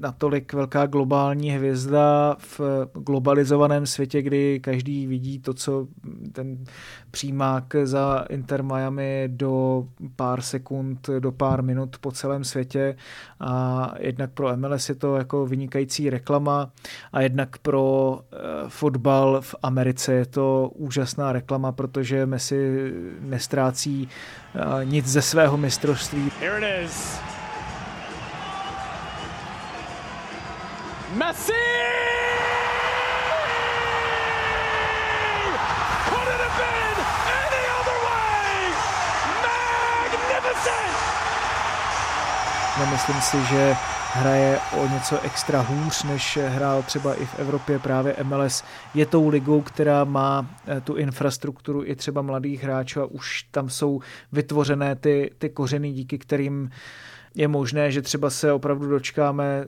[0.00, 2.60] natolik velká globální hvězda v
[2.92, 5.86] globalizovaném světě, kdy každý vidí to, co
[6.32, 6.64] ten
[7.10, 9.84] přímák za Inter Miami do
[10.16, 12.96] pár sekund, do pár minut po celém světě
[13.40, 16.70] a jednak pro MLS je to jako vynikající reklama
[17.12, 18.36] a jednak pro eh,
[18.68, 24.08] fotbal v Americe je to úžasná reklama, protože Messi nestrácí
[24.54, 26.30] eh, nic ze svého mistrovství.
[26.40, 27.35] Here it is.
[31.36, 31.52] Messi!
[36.08, 36.96] Could it have been
[37.44, 38.72] any other way?
[39.42, 40.96] Magnificent!
[42.78, 43.76] Nemyslím si, že
[44.12, 48.64] hraje o něco extra hůř, než hrál třeba i v Evropě právě MLS.
[48.94, 53.70] Je tou ligou, která má eh, tu infrastrukturu i třeba mladých hráčů a už tam
[53.70, 54.00] jsou
[54.32, 56.70] vytvořené ty, ty kořeny, díky kterým
[57.34, 59.66] je možné, že třeba se opravdu dočkáme eh,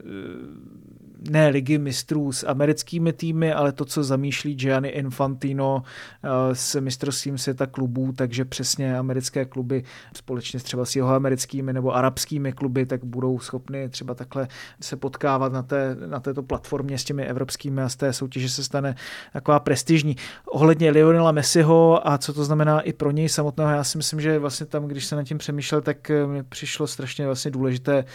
[1.29, 5.83] ne ligy mistrů s americkými týmy, ale to, co zamýšlí Gianni Infantino
[6.23, 9.83] eh, s mistrovstvím světa klubů, takže přesně americké kluby
[10.15, 14.47] společně třeba s jeho americkými nebo arabskými kluby, tak budou schopny třeba takhle
[14.81, 18.63] se potkávat na, té, na této platformě s těmi evropskými a z té soutěže se
[18.63, 18.95] stane
[19.33, 20.15] taková prestižní.
[20.45, 24.39] Ohledně Lionela Messiho a co to znamená i pro něj samotného, já si myslím, že
[24.39, 28.05] vlastně tam, když se nad tím přemýšlel, tak mi přišlo strašně vlastně důležité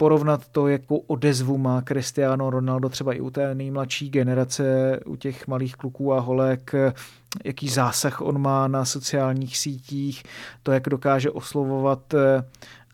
[0.00, 5.46] porovnat to, jakou odezvu má Cristiano Ronaldo třeba i u té nejmladší generace, u těch
[5.48, 6.72] malých kluků a holek,
[7.44, 10.22] jaký zásah on má na sociálních sítích,
[10.62, 12.44] to, jak dokáže oslovovat eh,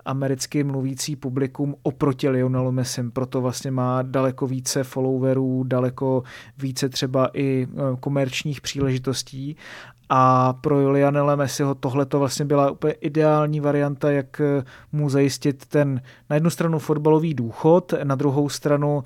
[0.04, 6.22] americky mluvící publikum oproti Lionelu Messim, proto vlastně má daleko více followerů, daleko
[6.58, 9.56] více třeba i eh, komerčních příležitostí
[10.08, 15.66] a pro Lionela Messiho tohle to vlastně byla úplně ideální varianta, jak eh, mu zajistit
[15.66, 19.04] ten na jednu stranu fotbalový důchod, na druhou stranu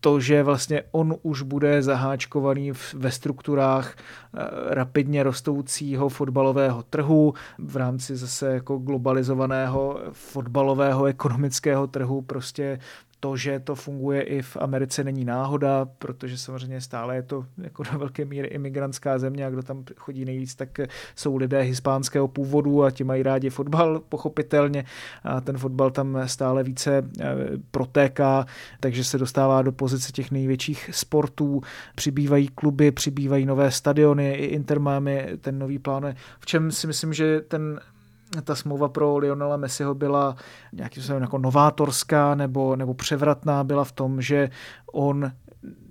[0.00, 4.38] to, že vlastně on už bude zaháčkovaný ve strukturách eh,
[4.74, 12.78] rapidně rostoucího fotbalového trhu v rámci zase jako globalizovaného fotbalového ekonomického trhu prostě
[13.20, 17.82] to, že to funguje i v Americe, není náhoda, protože samozřejmě stále je to jako
[17.82, 20.80] do velké míry imigrantská země a kdo tam chodí nejvíc, tak
[21.16, 24.84] jsou lidé hispánského původu a ti mají rádi fotbal, pochopitelně.
[25.24, 27.34] A ten fotbal tam stále více eh,
[27.70, 28.46] protéká,
[28.80, 31.60] takže se dostává do pozice těch největších sportů.
[31.94, 36.14] Přibývají kluby, přibývají nové stadiony, i Inter Miami ten nový plán.
[36.40, 37.80] V čem si myslím, že ten
[38.44, 40.36] ta smlouva pro Lionela Messiho byla
[40.72, 44.50] nějakým způsobem jako novátorská nebo, nebo převratná, byla v tom, že
[44.92, 45.32] on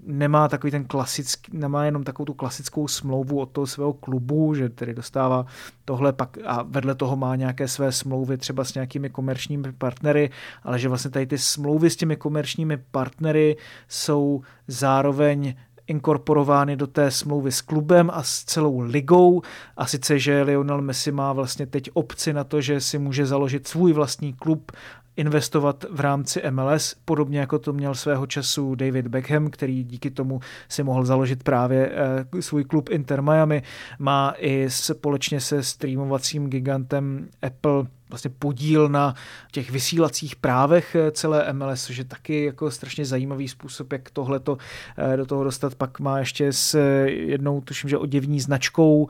[0.04, 4.70] nemá takový ten klasický, nemá jenom takovou tu klasickou smlouvu od toho svého klubu, že
[4.70, 5.46] tedy dostává
[5.86, 10.30] tohle pak a vedle toho má nějaké své smlouvy třeba s nějakými komerčními partnery,
[10.64, 15.56] ale že vlastně tady ty smlouvy s těmi komerčními partnery jsou zároveň
[15.90, 19.42] inkorporovány do té smlouvy s klubem a s celou ligou
[19.78, 23.68] a sice, že Lionel Messi má vlastně teď opci na to, že si může založit
[23.68, 24.72] svůj vlastní klub
[25.20, 30.40] investovat v rámci MLS, podobně jako to měl svého času David Beckham, který díky tomu
[30.70, 31.92] si mohl založit právě
[32.36, 33.64] eh, svůj klub Inter Miami.
[34.00, 39.16] Má i společně se streamovacím gigantem Apple vlastně podíl na
[39.52, 44.58] těch vysílacích právech eh, celé MLS, což je taky jako strašně zajímavý způsob, jak tohleto
[44.98, 45.76] eh, do toho dostat.
[45.76, 49.10] Pak má ještě s jednou, tuším, že oděvní značkou,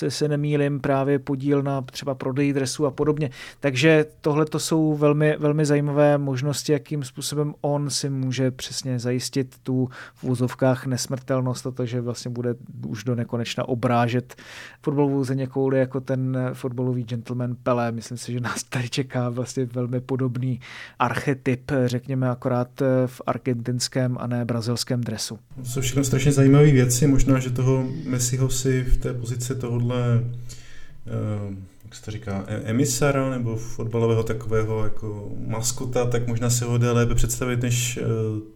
[0.00, 3.30] se, se nemýlim, právě podíl na třeba prodej dresu a podobně.
[3.60, 9.56] Takže tohle to jsou velmi, velmi zajímavé možnosti, jakým způsobem on si může přesně zajistit
[9.62, 12.54] tu v úzovkách nesmrtelnost a to, že vlastně bude
[12.86, 14.34] už do nekonečna obrážet
[14.82, 17.92] fotbalovou země kouli jako ten fotbalový gentleman Pelé.
[17.92, 20.60] Myslím si, že nás tady čeká vlastně velmi podobný
[20.98, 25.38] archetyp, řekněme akorát v argentinském a ne brazilském dresu.
[25.56, 29.89] To jsou všechno strašně zajímavé věci, možná, že toho Messiho si v té pozici tohohle
[29.96, 36.64] eh, jak se to říká, e- emisara nebo fotbalového takového jako maskota, tak možná si
[36.64, 38.02] ho jde lépe představit než eh,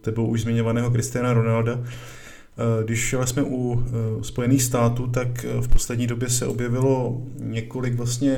[0.01, 1.79] tebou už zmiňovaného Cristiana Ronalda.
[1.83, 3.83] Eh, když ale jsme u
[4.21, 8.37] Spojených států, tak v poslední době se objevilo několik vlastně,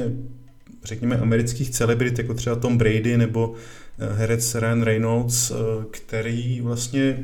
[0.84, 3.56] řekněme, amerických celebrit, jako třeba Tom Brady nebo
[4.00, 5.52] herec Ryan Reynolds,
[5.92, 7.24] který vlastně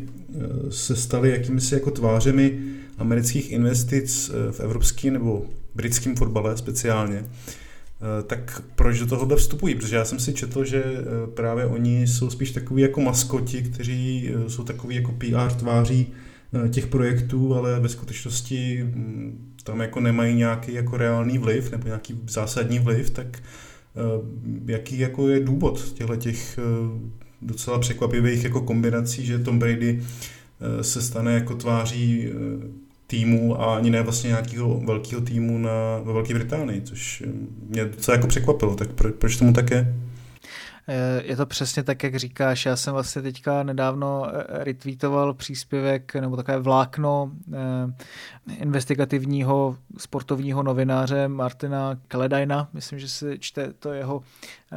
[0.70, 2.60] se stali jakýmisi jako tvářemi
[2.98, 9.76] amerických investic v evropském nebo britském fotbale speciálně, eh, tak proč do tohohle vstupují?
[9.76, 14.32] Protože já jsem si četl, že eh, právě oni jsou spíš takový jako maskoti, kteří
[14.34, 16.08] eh, jsou takový jako PR tváří
[16.70, 22.20] těch projektů, ale ve skutečnosti mm, tam jako nemají nějaký jako reálný vliv nebo nějaký
[22.30, 23.40] zásadní vliv, tak
[24.66, 26.60] jaký jako je důvod těchto těch
[27.42, 30.04] docela překvapivých jako kombinací, že Tom Brady
[30.82, 32.30] se stane jako tváří
[33.08, 37.24] týmu a ani ne vlastně nějakého velkého týmu na, ve Velké Británii, což
[37.70, 38.76] mě docela jako překvapilo.
[38.76, 39.96] Tak pro, proč tomu tak je?
[40.88, 42.66] Eh, je to přesně tak, jak říkáš.
[42.66, 51.28] Já jsem vlastně teďka nedávno eh, retweetoval příspěvek nebo takové vlákno eh, investigativního sportovního novináře
[51.28, 52.70] Martina Kledajna.
[52.74, 54.24] Myslím, že se čte to jeho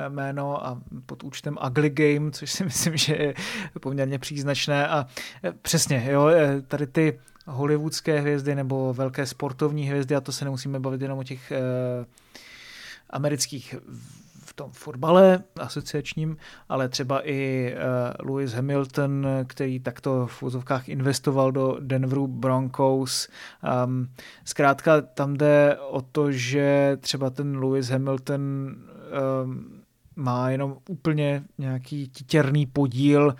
[0.09, 3.35] jméno a pod účtem Ugly Game, což si myslím, že je
[3.81, 4.88] poměrně příznačné.
[4.88, 5.07] A
[5.62, 6.29] přesně, jo,
[6.69, 11.25] tady ty hollywoodské hvězdy nebo velké sportovní hvězdy, a to se nemusíme bavit jenom o
[11.25, 11.61] těch eh,
[13.11, 13.75] amerických
[14.57, 16.37] tom fotbale asociačním,
[16.69, 17.73] ale třeba i
[18.21, 23.29] uh, Lewis Hamilton, který takto v úzovkách investoval do Denveru Broncos.
[23.87, 24.09] Um,
[24.45, 28.40] zkrátka tam jde o to, že třeba ten Lewis Hamilton
[29.45, 29.83] um,
[30.16, 33.35] má jenom úplně nějaký titěrný podíl,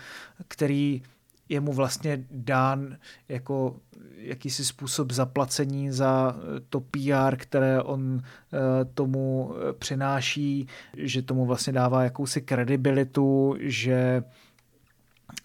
[0.49, 1.03] který
[1.49, 2.97] je mu vlastně dán
[3.29, 3.77] jako
[4.17, 6.37] jakýsi způsob zaplacení za
[6.69, 14.23] to PR, které on eh, tomu eh, přináší, že tomu vlastně dává jakousi kredibilitu, že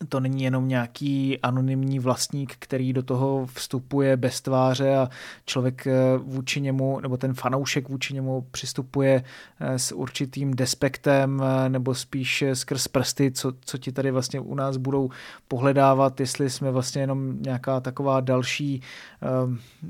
[0.10, 5.10] to není jenom nějaký anonymní vlastník, který do toho vstupuje bez tváře a
[5.46, 9.24] člověk eh, vůči němu, nebo ten fanoušek vůči němu přistupuje
[9.60, 14.56] eh, s určitým despektem eh, nebo spíš skrz prsty, co, co ti tady vlastně u
[14.56, 15.10] nás budou
[15.48, 18.82] pohledávat, jestli jsme vlastně jenom nějaká taková další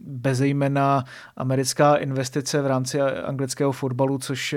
[0.03, 1.05] bezejmená
[1.37, 4.55] americká investice v rámci anglického fotbalu, což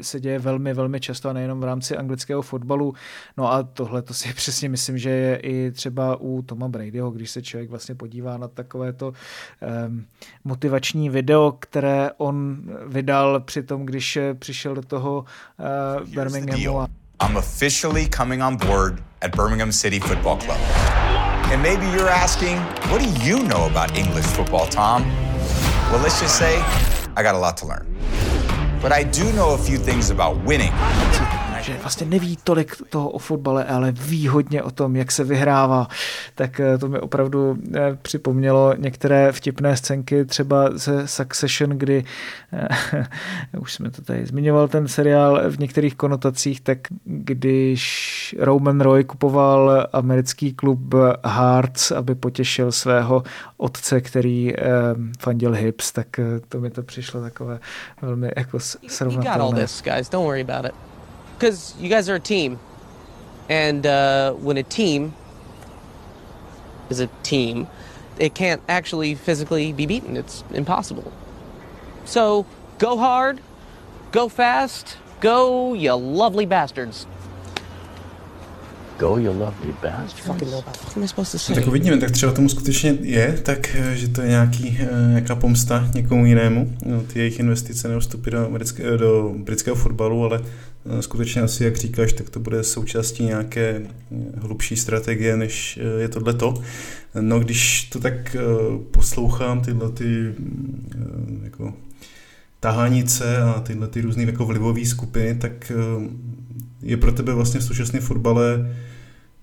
[0.00, 2.94] se děje velmi, velmi často a nejenom v rámci anglického fotbalu.
[3.36, 7.10] No a tohle to si přesně myslím, myslím, že je i třeba u Toma Bradyho,
[7.10, 9.12] když se člověk vlastně podívá na takovéto
[9.86, 10.04] um,
[10.44, 15.24] motivační video, které on vydal při tom, když přišel do toho
[16.04, 16.86] uh, Birminghamu.
[17.28, 20.58] I'm officially coming on board at Birmingham City Football Club.
[21.52, 22.58] And maybe you're asking,
[22.90, 25.02] what do you know about English football, Tom?
[25.90, 26.62] Well, let's just say
[27.16, 27.86] I got a lot to learn.
[28.82, 30.72] But I do know a few things about winning
[31.62, 35.88] že vlastně neví tolik toho o fotbale, ale ví hodně o tom, jak se vyhrává.
[36.34, 42.04] Tak eh, to mi opravdu eh, připomnělo některé vtipné scénky třeba ze Succession, kdy
[42.52, 42.68] eh,
[43.58, 49.86] už jsme to tady zmiňoval ten seriál v některých konotacích, tak když Roman Roy kupoval
[49.92, 50.94] americký klub
[51.24, 53.22] Hearts, aby potěšil svého
[53.56, 54.52] otce, který
[55.18, 56.06] fandil Hips, tak
[56.48, 57.60] to mi to přišlo takové
[58.02, 59.66] velmi jako srovnatelné.
[60.10, 60.91] Don't worry about it
[61.42, 62.60] because you guys are a team,
[63.48, 65.12] and uh, when a team
[66.88, 67.66] is a team,
[68.16, 70.16] it can't actually physically be beaten.
[70.16, 71.12] It's impossible.
[72.04, 72.46] So
[72.78, 73.40] go hard,
[74.12, 77.08] go fast, go, you lovely bastards.
[79.02, 80.24] Go, you lovely bastard.
[80.24, 81.54] Fucking know about what am I supposed to say?
[81.54, 85.34] Tak uvidíme, tak třeba tomu skutečně je, tak eh, že to je nějaký, eh, nějaká
[85.34, 86.76] pomsta někomu jinému.
[86.86, 90.40] No, ty jejich investice nebo vstupy do, americké, do britského fotbalu, ale
[90.98, 93.82] eh, skutečně asi, jak říkáš, tak to bude součástí nějaké
[94.36, 96.54] hlubší strategie, než je tohleto.
[97.20, 98.36] No, když to tak
[98.90, 100.34] poslouchám, tyhle ty
[101.42, 101.74] jako
[102.60, 105.72] tahánice a tyhle ty různé jako vlivové skupiny, tak
[106.82, 108.66] je pro tebe vlastně v současné fotbale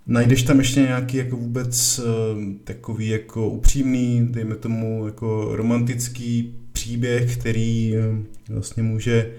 [0.10, 2.04] Najdeš tam ještě nějaký jako vůbec eh,
[2.64, 9.32] takový jako upřímný, dejme tomu jako romantický příběh, který eh, vlastně může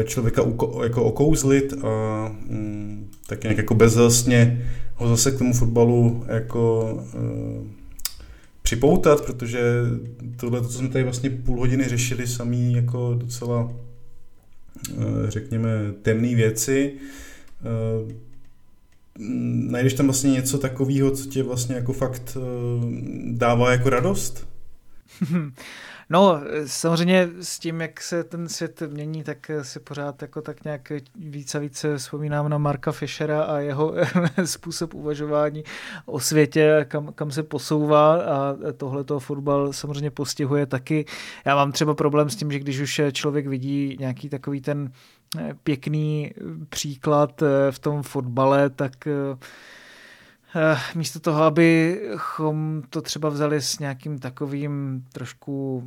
[0.00, 0.42] eh, člověka
[0.82, 6.94] jako okouzlit a mm, tak nějak jako bezhlasně ho zase k tomu fotbalu jako
[8.62, 9.60] připoutat, protože
[10.36, 13.72] tohle, co jsme tady vlastně půl hodiny řešili, samý jako docela
[15.28, 15.70] řekněme
[16.02, 16.92] temné věci,
[19.70, 22.40] najdeš tam vlastně něco takového, co tě vlastně jako fakt eh,
[23.32, 24.48] dává jako radost?
[26.10, 30.92] No, samozřejmě s tím, jak se ten svět mění, tak si pořád jako tak nějak
[31.14, 33.94] více a více vzpomínám na Marka Fischera a jeho
[34.44, 35.64] způsob uvažování
[36.06, 41.04] o světě, kam, kam se posouvá a tohle toho fotbal samozřejmě postihuje taky.
[41.44, 44.92] Já mám třeba problém s tím, že když už člověk vidí nějaký takový ten
[45.62, 46.32] pěkný
[46.68, 49.08] příklad v tom fotbale, tak
[50.94, 55.84] místo toho, abychom to třeba vzali s nějakým takovým trošku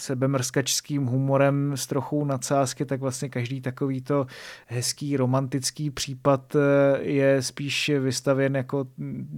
[0.00, 4.26] sebemrskačským humorem s trochou nadsázky, tak vlastně každý takovýto
[4.66, 8.86] hezký romantický případ eh, je spíš vystavěn jako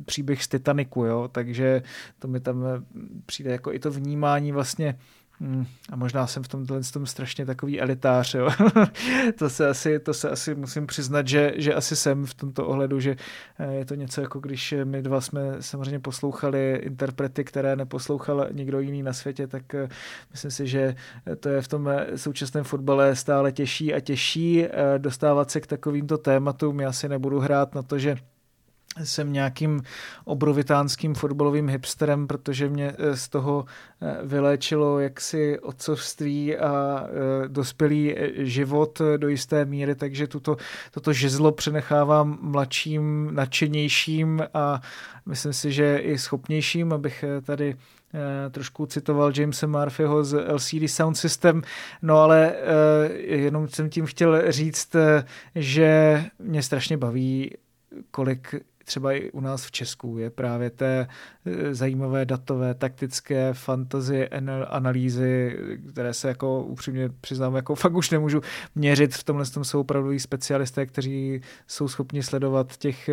[0.05, 1.29] příběh z Titaniku, jo?
[1.33, 1.83] takže
[2.19, 2.83] to mi tam eh,
[3.27, 4.99] přijde jako i to vnímání vlastně
[5.41, 8.51] Hmm, a možná jsem v tomhle tom strašně takový elitář, jo.
[9.39, 13.01] to, se asi, to se asi musím přiznat, že, že asi jsem v tomto ohledu,
[13.01, 13.17] že
[13.59, 18.81] eh, je to něco jako když my dva jsme samozřejmě poslouchali interprety, které neposlouchal nikdo
[18.81, 19.89] jiný na světě, tak eh,
[20.31, 20.95] myslím si, že
[21.41, 24.67] to je v tom eh, současném fotbale stále těžší a těžší
[24.99, 26.81] dostávat se k takovýmto tématům.
[26.81, 28.17] Já si nebudu hrát na to, že
[29.03, 29.83] jsem nějakým
[30.25, 33.65] obrovitánským fotbalovým hipsterem, protože mě eh, z toho
[34.03, 40.57] eh, vyléčilo jaksi otcovství a eh, dospělý život do jisté míry, takže tuto,
[40.91, 44.81] toto žezlo přenechávám mladším, nadšenějším a
[45.27, 47.77] myslím si, že i schopnějším, abych tady
[48.51, 51.63] trošku citoval Jamesa Murphyho z LCD Sound System,
[52.03, 52.55] no ale
[53.17, 54.97] jenom jsem tím chtěl říct,
[55.55, 57.51] že mě strašně baví
[58.11, 58.55] kolik
[58.85, 61.07] třeba i u nás v Česku je právě té
[61.47, 64.29] e, zajímavé datové, taktické fantazie
[64.69, 65.59] analýzy,
[65.93, 68.41] které se jako upřímně přiznám, jako fakt už nemůžu
[68.75, 69.15] měřit.
[69.15, 73.11] V tomhle tom jsou opravdu specialisté, kteří jsou schopni sledovat těch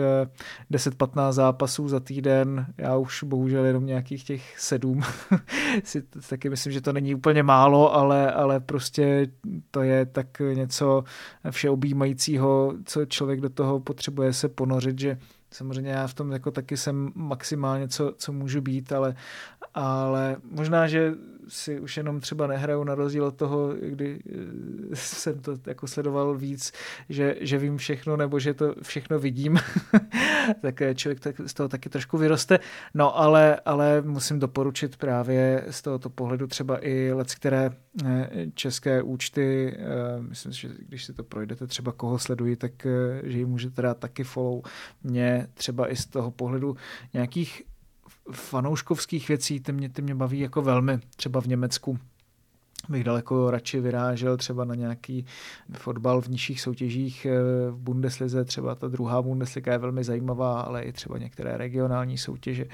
[0.72, 2.65] 10-15 e, zápasů za týden.
[2.78, 5.01] Já už bohužel jenom nějakých těch sedm.
[5.84, 9.28] si taky myslím, že to není úplně málo, ale, ale prostě
[9.72, 11.03] to je tak něco
[11.51, 15.17] všeobjímajícího, co člověk do toho potřebuje se ponořit, že
[15.54, 19.16] Samozřejmě já v tom jako taky jsem maximálně, co, co můžu být, ale,
[19.74, 21.14] ale možná, že
[21.47, 26.35] si už jenom třeba nehraju na rozdíl od toho, kdy eh, jsem to jako sledoval
[26.37, 26.71] víc,
[27.09, 29.57] že, že vím všechno nebo že to všechno vidím,
[30.61, 32.59] tak člověk tak z toho taky trošku vyroste.
[32.93, 37.71] No ale, ale musím doporučit právě z tohoto pohledu třeba i let, které
[38.05, 42.87] eh, české účty, eh, myslím, že když si to projdete třeba koho sledují, tak
[43.23, 44.61] že ji můžete dát taky follow.
[45.03, 46.75] Mě třeba i z toho pohledu
[47.13, 47.63] nějakých
[48.32, 51.99] fanouškovských věcí, ty mě, ty mě baví jako velmi, třeba v Německu
[52.89, 55.26] bych daleko radši vyrážel třeba na nějaký
[55.74, 57.39] fotbal v nižších soutěžích eh,
[57.72, 62.65] v Bundeslize, třeba ta druhá Bundesliga je velmi zajímavá, ale i třeba některé regionální soutěže,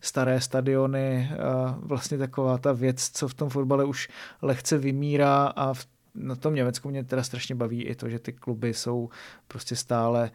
[0.00, 4.08] staré stadiony, a vlastně taková ta věc, co v tom fotbale už
[4.42, 8.32] lehce vymírá a v na tom Německu mě teda strašně baví i to, že ty
[8.32, 9.08] kluby jsou
[9.48, 10.30] prostě stále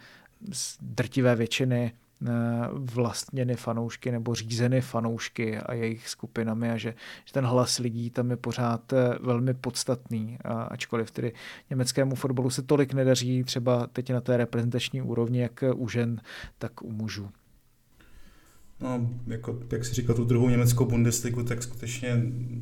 [0.52, 1.92] z drtivé většiny
[2.74, 6.94] vlastněny fanoušky nebo řízeny fanoušky a jejich skupinami a že,
[7.26, 11.34] že ten hlas lidí tam je pořád eh, velmi podstatný, a ačkoliv tedy
[11.70, 16.22] německému fotbalu se tolik nedaří třeba teď na té reprezentační úrovni, jak u žen,
[16.58, 17.30] tak u mužů.
[18.82, 22.22] No, jako, jak si říkal, tu druhou německou Bundesligu, tak skutečně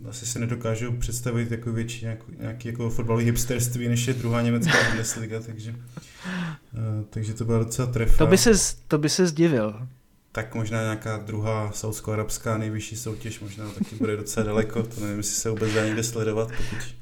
[0.09, 4.73] asi si nedokážu představit jako větší nějaký, nějaký jako fotbalový hipsterství, než je druhá německá
[4.89, 8.17] Bundesliga, takže, uh, takže to byla docela trefa.
[8.17, 8.51] To by se,
[8.87, 9.87] to by se zdivil.
[10.31, 15.35] tak možná nějaká druhá saudsko-arabská nejvyšší soutěž možná taky bude docela daleko, to nevím, jestli
[15.35, 16.95] se vůbec dá někde sledovat, pokud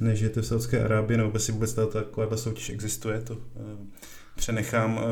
[0.00, 3.40] nežijete v Saudské Arábii, nebo jestli vůbec taková soutěž existuje, to uh,
[4.36, 5.02] přenechám uh,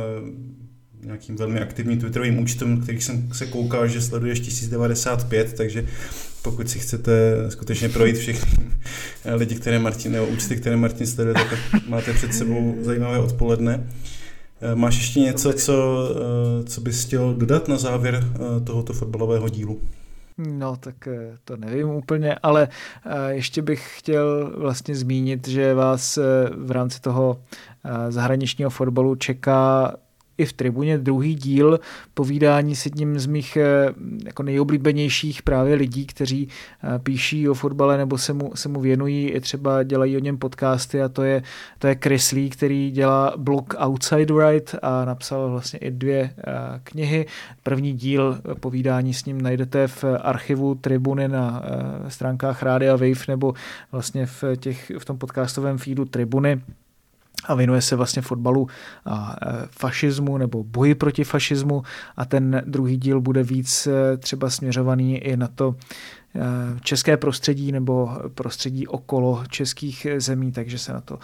[1.03, 5.87] nějakým velmi aktivním twitterovým účtem, který jsem se koukal, že sleduješ 1095, takže
[6.43, 7.13] pokud si chcete
[7.49, 8.65] skutečně projít všechny
[9.35, 13.87] lidi, které Martin, nebo účty, které Martin sleduje, tak máte před sebou zajímavé odpoledne.
[14.63, 19.49] Eh, máš ještě něco, co, eh, co bys chtěl dodat na závěr eh, tohoto fotbalového
[19.49, 19.81] dílu?
[20.39, 21.09] No, tak
[21.45, 22.69] to nevím úplně, ale
[23.29, 26.19] ještě bych chtěl vlastně zmínit, že vás
[26.57, 27.43] v rámci toho
[28.09, 29.95] zahraničního fotbalu čeká
[30.43, 31.81] i v tribuně druhý díl
[32.15, 37.99] povídání s jedním z mých eh, jako nejoblíbenějších právě lidí, kteří eh, píší o fotbale
[37.99, 41.43] nebo se mu, se mu věnují, i třeba dělají o něm podcasty a to je,
[41.79, 46.53] to je Chris Lee, který dělá blog Outside Right a napsal vlastně i dvě eh,
[46.85, 47.27] knihy.
[47.63, 51.63] První díl povídání s ním najdete v archivu Tribuny na
[52.09, 53.55] stránkách Rádia Wave nebo
[53.93, 56.61] vlastně v, těch, v tom podcastovém feedu Tribuny
[57.45, 58.69] a věnuje se vlastně fotbalu
[59.05, 61.83] a e, fašismu nebo boji proti fašismu
[62.17, 65.75] a ten druhý díl bude víc e, třeba směřovaný i na to
[66.35, 66.41] e,
[66.81, 71.19] české prostředí nebo prostředí okolo českých zemí, takže se na to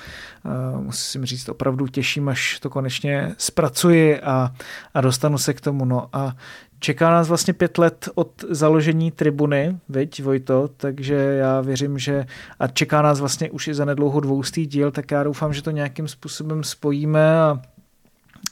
[0.76, 4.52] musím říct opravdu těším, až to konečně zpracuji a,
[4.94, 5.84] a dostanu se k tomu.
[5.84, 6.36] No a
[6.80, 12.26] Čeká nás vlastně pět let od založení tribuny, veď Vojto, takže já věřím, že
[12.58, 15.70] a čeká nás vlastně už i za nedlouho dvoustý díl, tak já doufám, že to
[15.70, 17.62] nějakým způsobem spojíme a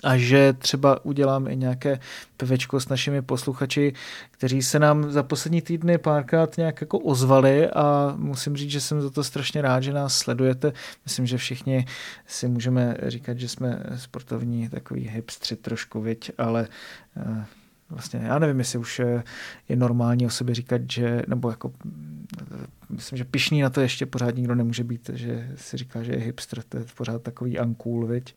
[0.05, 2.01] a že třeba udělám i nějaké
[2.37, 3.93] pevečko s našimi posluchači,
[4.31, 9.03] kteří se nám za poslední týdny párkrát nějak jako ozvali a musím říct, že jsem
[9.03, 10.73] za to strašně rád, že nás sledujete.
[11.05, 11.87] Myslím, že všichni
[12.27, 16.69] si můžeme říkat, že jsme sportovní takový hipstři trošku, viď, ale
[17.17, 17.45] eh,
[17.91, 19.01] vlastně, já nevím, jestli už
[19.69, 21.73] je normální o sobě říkat, že, nebo jako,
[22.91, 26.19] myslím, že pišný na to ještě pořád nikdo nemůže být, že si říká, že je
[26.19, 28.35] hipster, to je pořád takový uncool, viď?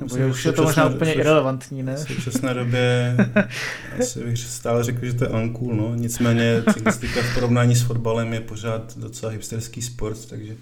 [0.00, 1.96] Nebo že už je to možná úplně irrelevantní, ne?
[1.96, 3.16] V současné době
[4.00, 5.94] asi bych stále řekl, že to je uncool, no.
[5.94, 10.56] Nicméně cyklistika v porovnání s fotbalem je pořád docela hipsterský sport, takže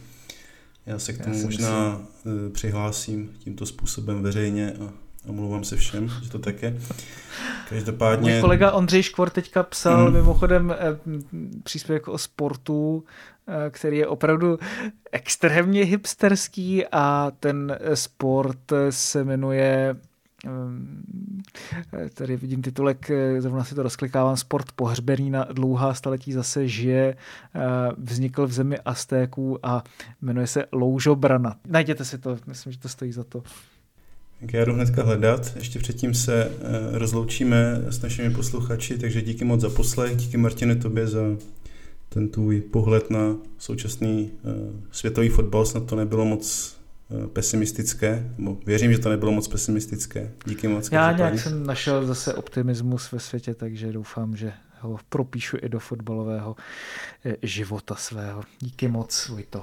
[0.87, 2.47] já se k tomu možná myslím.
[2.47, 4.93] Eh, přihlásím tímto způsobem veřejně a
[5.27, 6.79] Omlouvám se všem, že to tak je.
[7.69, 8.33] Každopádně...
[8.33, 10.13] Můj kolega Ondřej Škvor teďka psal mm.
[10.13, 10.99] mimochodem eh,
[11.63, 13.05] příspěvek o sportu,
[13.49, 14.59] eh, který je opravdu
[15.13, 19.97] extrémně hipsterský a ten sport se jmenuje
[20.47, 27.17] eh, tady vidím titulek, zrovna si to rozklikávám, sport pohřbený na dlouhá staletí zase žije,
[27.99, 29.83] vznikl v zemi Aztéků a
[30.23, 31.57] jmenuje se Loužobrana.
[31.69, 33.43] Najděte si to, myslím, že to stojí za to.
[34.41, 39.45] Tak já jdu hnedka hledat, ještě předtím se uh, rozloučíme s našimi posluchači, takže díky
[39.45, 41.21] moc za poslech, díky Martine tobě za
[42.09, 44.53] ten tvůj pohled na současný uh,
[44.91, 46.77] světový fotbal, snad to nebylo moc
[47.09, 50.33] uh, pesimistické, nebo věřím, že to nebylo moc pesimistické.
[50.47, 50.93] Díky moc.
[50.93, 55.79] Já nějak jsem našel zase optimismus ve světě, takže doufám, že ho propíšu i do
[55.79, 56.57] fotbalového
[57.43, 58.43] života svého.
[58.61, 59.63] Díky moc, Vojto.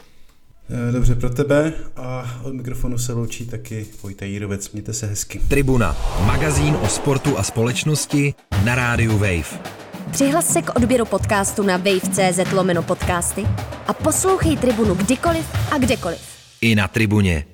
[0.70, 4.72] Eh, dobře pro tebe a od mikrofonu se loučí taky Vojta Jírovec.
[4.72, 5.40] Mějte se hezky.
[5.48, 8.34] Tribuna, magazín o sportu a společnosti
[8.66, 9.60] na rádiu Wave.
[10.12, 13.46] Přihlas se k odběru podcastu na wave.cz lomeno podcasty
[13.88, 16.20] a poslouchej Tribunu kdykoliv a kdekoliv.
[16.62, 17.46] I na Tribuně.